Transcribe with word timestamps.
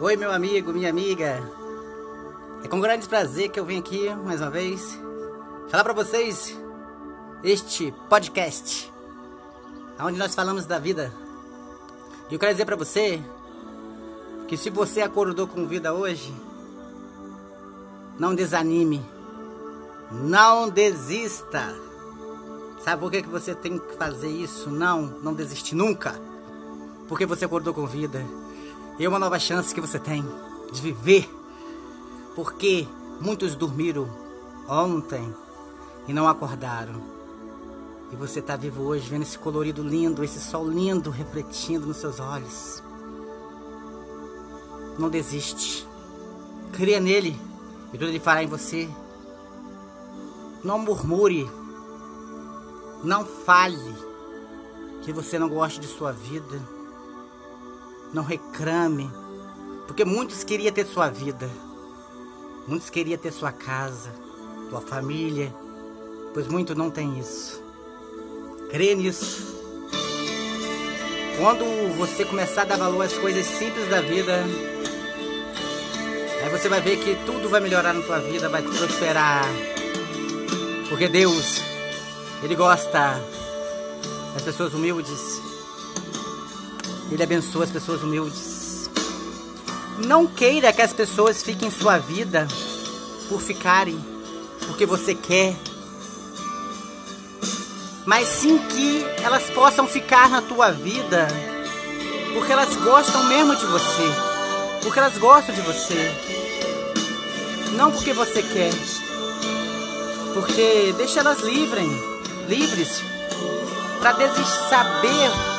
Oi, 0.00 0.16
meu 0.16 0.32
amigo, 0.32 0.72
minha 0.72 0.90
amiga. 0.90 1.40
É 2.64 2.66
com 2.66 2.80
grande 2.80 3.08
prazer 3.08 3.48
que 3.48 3.60
eu 3.60 3.64
venho 3.64 3.78
aqui 3.78 4.12
mais 4.12 4.40
uma 4.40 4.50
vez 4.50 4.98
falar 5.68 5.84
para 5.84 5.92
vocês 5.92 6.58
este 7.44 7.94
podcast, 8.08 8.92
onde 10.00 10.18
nós 10.18 10.34
falamos 10.34 10.66
da 10.66 10.80
vida. 10.80 11.12
E 12.28 12.34
eu 12.34 12.40
quero 12.40 12.50
dizer 12.50 12.64
para 12.64 12.74
você 12.74 13.22
que 14.48 14.56
se 14.56 14.68
você 14.68 15.00
acordou 15.00 15.46
com 15.46 15.64
vida 15.64 15.94
hoje, 15.94 16.34
não 18.18 18.34
desanime, 18.34 19.00
não 20.10 20.68
desista. 20.68 21.72
Sabe 22.80 23.00
por 23.00 23.12
que, 23.12 23.22
que 23.22 23.28
você 23.28 23.54
tem 23.54 23.78
que 23.78 23.94
fazer 23.94 24.28
isso? 24.28 24.70
Não, 24.70 25.02
não 25.22 25.32
desiste 25.32 25.72
nunca. 25.72 26.20
Porque 27.06 27.24
você 27.24 27.44
acordou 27.44 27.72
com 27.72 27.86
vida. 27.86 28.26
É 28.98 29.08
uma 29.08 29.18
nova 29.18 29.38
chance 29.38 29.74
que 29.74 29.80
você 29.80 29.98
tem 29.98 30.24
de 30.72 30.80
viver. 30.80 31.28
Porque 32.34 32.86
muitos 33.20 33.54
dormiram 33.54 34.08
ontem 34.68 35.34
e 36.06 36.12
não 36.12 36.28
acordaram. 36.28 37.02
E 38.12 38.16
você 38.16 38.40
está 38.40 38.56
vivo 38.56 38.82
hoje, 38.82 39.08
vendo 39.08 39.22
esse 39.22 39.38
colorido 39.38 39.82
lindo, 39.82 40.22
esse 40.22 40.40
sol 40.40 40.68
lindo 40.68 41.10
refletindo 41.10 41.86
nos 41.86 41.96
seus 41.96 42.20
olhos. 42.20 42.82
Não 44.98 45.08
desiste. 45.08 45.86
Cria 46.72 47.00
nele 47.00 47.40
e 47.92 47.98
tudo 47.98 48.10
ele 48.10 48.20
fará 48.20 48.42
em 48.42 48.48
você. 48.48 48.88
Não 50.62 50.78
murmure 50.78 51.48
não 53.04 53.24
fale 53.26 53.94
que 55.02 55.12
você 55.12 55.38
não 55.38 55.48
gosta 55.48 55.78
de 55.78 55.86
sua 55.86 56.10
vida. 56.10 56.73
Não 58.14 58.22
reclame, 58.22 59.10
porque 59.88 60.04
muitos 60.04 60.44
queriam 60.44 60.72
ter 60.72 60.86
sua 60.86 61.08
vida. 61.10 61.50
Muitos 62.68 62.88
queriam 62.88 63.18
ter 63.18 63.32
sua 63.32 63.50
casa, 63.50 64.10
sua 64.70 64.80
família, 64.80 65.52
pois 66.32 66.46
muitos 66.46 66.76
não 66.76 66.90
têm 66.90 67.18
isso. 67.18 67.60
Crê 68.70 68.94
nisso. 68.94 69.52
Quando 71.38 71.64
você 71.96 72.24
começar 72.24 72.62
a 72.62 72.66
dar 72.66 72.78
valor 72.78 73.02
às 73.02 73.14
coisas 73.14 73.44
simples 73.44 73.90
da 73.90 74.00
vida, 74.00 74.44
aí 76.42 76.50
você 76.50 76.68
vai 76.68 76.80
ver 76.80 76.98
que 76.98 77.16
tudo 77.26 77.48
vai 77.48 77.60
melhorar 77.60 77.92
na 77.92 78.02
tua 78.02 78.20
vida, 78.20 78.48
vai 78.48 78.62
prosperar. 78.62 79.44
Porque 80.88 81.08
Deus 81.08 81.60
ele 82.44 82.54
gosta 82.54 83.20
das 84.34 84.42
pessoas 84.42 84.72
humildes. 84.72 85.53
Ele 87.10 87.22
abençoa 87.22 87.64
as 87.64 87.70
pessoas 87.70 88.02
humildes. 88.02 88.90
Não 90.06 90.26
queira 90.26 90.72
que 90.72 90.82
as 90.82 90.92
pessoas 90.92 91.42
fiquem 91.42 91.68
em 91.68 91.70
sua 91.70 91.98
vida 91.98 92.48
por 93.28 93.40
ficarem, 93.40 93.98
porque 94.66 94.84
você 94.84 95.14
quer. 95.14 95.56
Mas 98.04 98.28
sim 98.28 98.58
que 98.58 99.04
elas 99.22 99.50
possam 99.50 99.86
ficar 99.86 100.28
na 100.28 100.42
tua 100.42 100.70
vida 100.70 101.26
porque 102.34 102.52
elas 102.52 102.74
gostam 102.76 103.24
mesmo 103.24 103.54
de 103.56 103.66
você. 103.66 104.10
Porque 104.82 104.98
elas 104.98 105.16
gostam 105.16 105.54
de 105.54 105.60
você. 105.60 106.12
Não 107.76 107.90
porque 107.92 108.12
você 108.12 108.42
quer. 108.42 108.72
Porque 110.34 110.92
deixa 110.98 111.20
elas 111.20 111.40
livres 111.40 112.14
livres 112.48 113.02
para 114.00 114.14
saber 114.68 115.53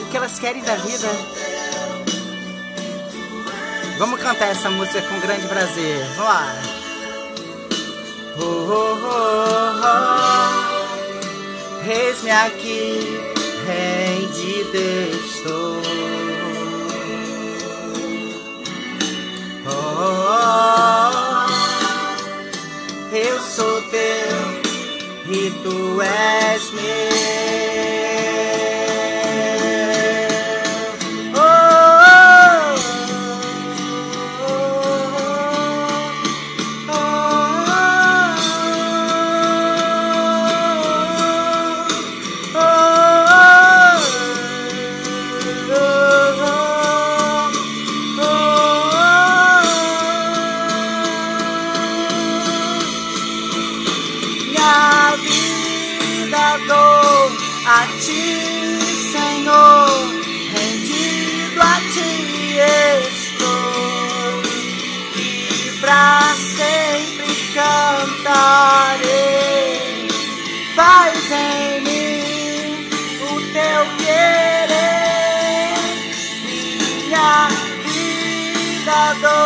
o 0.00 0.06
que 0.06 0.16
elas 0.16 0.38
querem 0.38 0.62
da 0.62 0.76
vida. 0.76 1.08
Vamos 3.98 4.20
cantar 4.20 4.48
essa 4.48 4.70
música 4.70 5.02
com 5.02 5.20
grande 5.20 5.46
prazer. 5.48 6.04
Vamos 6.16 6.32
lá. 6.32 6.52
Oh, 8.38 8.42
oh, 8.42 8.98
oh, 9.02 9.80
oh. 9.82 10.16
Eis-me 11.88 12.30
aqui, 12.30 13.18
rendido 13.66 14.76
estou. 15.24 15.80
Oh, 19.66 19.70
oh, 19.70 20.26
oh. 23.12 23.16
Eu 23.16 23.40
sou 23.40 23.82
teu 23.82 24.36
e 25.28 25.50
tu 25.62 26.02
és 26.02 26.70
meu. 26.72 27.75
A 56.58 57.86
ti, 58.00 58.80
Senhor, 59.12 59.88
rendido 60.54 61.60
a 61.60 61.80
ti 61.92 62.58
estou, 63.12 64.42
e 65.16 65.70
pra 65.80 66.34
sempre 66.56 67.34
cantarei. 67.52 68.98
Faz 70.74 71.30
em 71.30 71.80
mim 71.82 72.88
o 73.20 73.32
teu 73.52 73.82
querer, 73.98 75.74
minha 76.46 77.48
vida 77.84 79.00
dou 79.20 79.45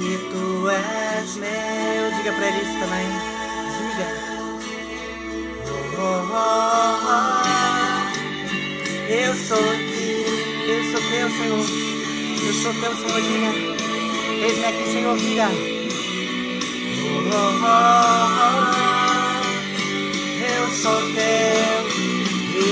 e 0.00 0.18
tu 0.32 0.68
és 0.68 1.36
meu. 1.36 2.10
Diga 2.16 2.32
pra 2.32 2.46
ele 2.48 2.58
isso 2.58 2.76
também. 2.80 3.08
Diga. 3.78 4.08
Oh, 5.96 6.26
eu 9.08 9.32
sou 9.36 9.58
teu, 9.58 10.26
eu 10.66 10.82
sou 10.90 11.00
teu, 11.08 11.28
Senhor. 11.30 11.66
Eu 12.46 12.54
sou 12.54 12.72
teu, 12.74 12.92
Senhor. 12.96 13.20
Diga. 13.22 13.50
Eis-me 14.44 14.66
aqui, 14.66 14.84
Senhor. 14.92 15.16
Diga. 15.18 15.48
eu 20.42 20.68
sou 20.74 21.00
teu 21.14 21.59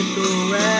e 0.09 0.15
tu 0.15 0.78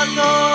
Chicago. 0.00 0.49